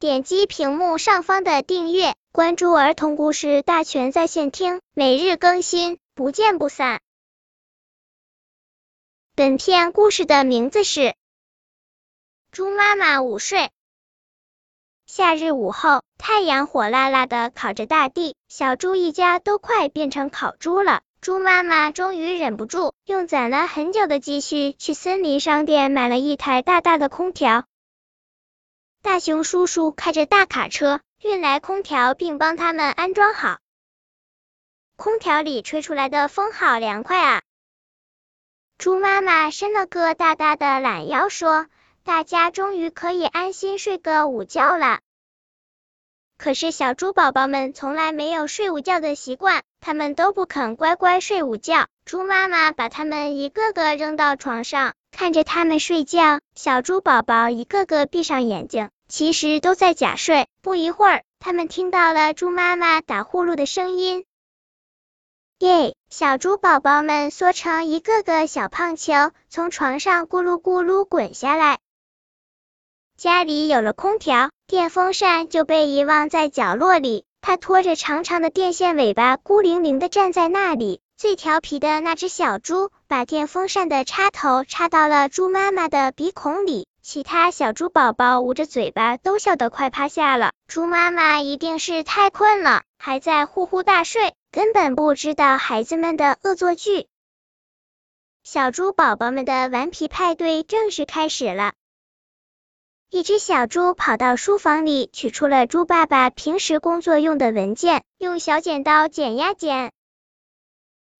[0.00, 7.00] 点击屏幕上方的订阅，关注儿童故事大全在线听，每日更新，不见不散。
[9.34, 11.00] 本片故事的名字是
[12.52, 13.58] 《猪妈妈午睡》。
[15.08, 21.02] 夏日午后，太阳火辣辣的烤着大地，小猪一家都快变成烤猪了。
[21.20, 27.64] 猪妈妈终于忍不住，用攒了很久的积蓄去森林商店买了一台大大的空调。
[29.08, 33.56] 大熊叔叔开着大卡车运来空调，并帮他们安装好。
[34.96, 37.42] 空调里吹出来的风好凉快啊！
[38.76, 41.68] 猪妈妈伸了个大大的懒腰，说
[42.04, 45.00] ：“大家终于可以安心睡个午觉了。”
[46.36, 51.86] 可是小猪宝宝们从来没有睡午觉的习惯，他们都不肯乖乖睡午觉。
[52.04, 56.40] 猪妈妈把他们一个个扔到床上，看着他们睡觉。
[56.54, 60.46] 小猪宝宝一个个闭上眼睛，其实都在假睡。
[60.62, 64.24] 不一会儿，他们听到了猪妈妈打呼噜的声音。
[65.60, 65.94] 耶！
[66.08, 71.78] 小猪宝宝们缩成一个个小胖球，从床上咕噜咕噜滚下来。
[73.16, 77.24] 家里有了空调，电风扇就被遗忘在角落里。
[77.40, 81.00] 它拖着长长的电线尾巴，孤零零的站在那里。
[81.16, 86.86] 最调皮的那只小猪，把电风扇的插头插到了猪妈妈的鼻孔里。
[87.10, 90.52] 其他小猪宝宝捂着嘴巴，都笑得快趴下了。
[90.66, 97.06] 猪妈妈一定是太困了，还在呼呼大睡，根本不知道孩子们的恶作剧。
[98.44, 101.72] 小猪宝宝们的顽皮派对正式开始了。
[103.08, 109.92] 一只小猪跑到书房里，取出了猪爸爸平时工作用的文件，用小剪刀剪呀剪。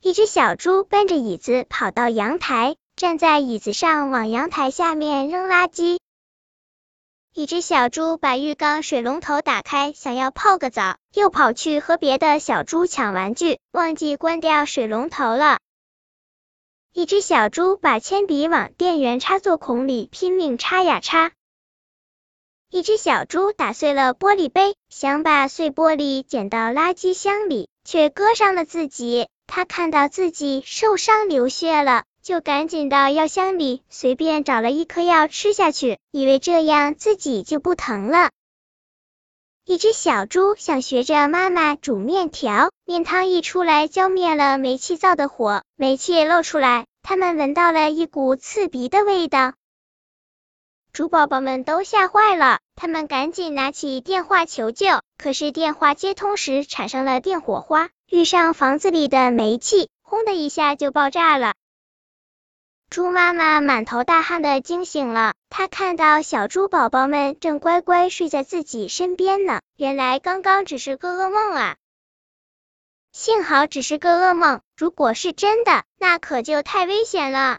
[0.00, 5.98] 一只小猪搬着椅子跑到阳台，站在椅子上往阳台下面扔垃圾。
[7.32, 15.58] 一只小猪把浴缸水龙头打开，想要泡个澡，又跑去和别的小猪抢玩具，忘记关掉水龙头了。
[16.92, 21.32] 一只小猪把铅笔往电源插座孔里拼命插呀插。
[22.70, 29.28] 一只小猪打碎了玻璃杯，想把碎玻璃捡到垃圾箱里，却割伤了自己。
[29.48, 38.30] 他看到自己受伤流血了，就赶紧到药箱里随便找了一颗药吃下去，以为这样自己就不疼了。
[39.66, 49.52] 一只小猪想学着妈妈煮面条，面汤一出来浇灭了煤气灶的火，煤气漏出来，他们闻到了一股刺鼻的味道。
[50.94, 54.86] 猪宝宝们都吓坏了，他们赶紧拿起电话求救。
[55.18, 61.52] 可是电话接通时产生了电火花，遇上房子里的煤气，轰的一下就爆炸了。
[62.90, 69.62] 猪妈妈满头大汗的惊醒了，她看到小猪宝宝们正乖乖睡在自己身边呢。
[69.76, 71.76] 原来刚刚只是个噩梦啊！
[73.10, 77.58] 幸好只是个噩梦，如果是真的，那可就太危险了。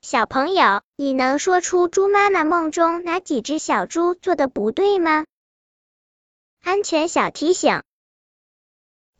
[0.00, 5.24] 小朋友，你能说出猪妈妈梦中哪几只小猪做的不对吗？
[6.62, 7.82] 安全小提醒：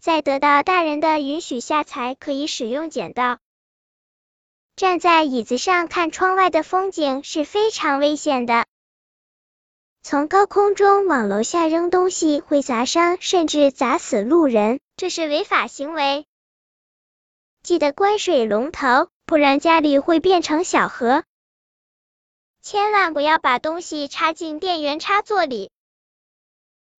[0.00, 3.38] 在得到大人的允许下才可以使用剪刀。
[4.78, 8.64] 站在椅子上看窗外的风景是非常危险的。
[10.02, 16.24] 从高空中往楼下扔东西会砸伤甚至砸死路人，这是违法行为。
[17.62, 19.08] 记得关水龙头。
[19.26, 21.22] 不然家里会变成小河。
[22.62, 25.70] 千万不要把东西插进电源插座里。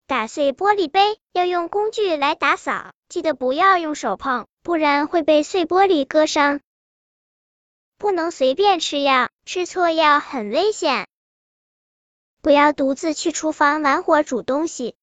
[0.06, 6.60] 打碎玻璃杯要用工具来打扫，记得不要用手碰，不然会被碎玻璃割伤。
[8.00, 11.06] 不能随便吃药，吃错药很危险。
[12.40, 14.96] 不要独自去厨房玩火煮东西。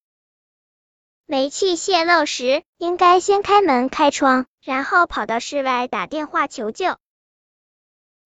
[1.28, 6.98] 煤气泄漏时，应该先开门开窗，然后跑到室外打电话求救。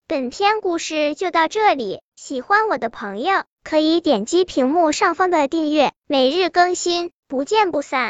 [0.07, 8.09] 本篇故事就到这里，喜欢我的朋友可以点击屏幕上方的订阅，每日更新，不见不散。